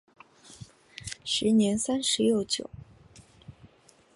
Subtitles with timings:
[1.23, 2.71] 时年三十有九。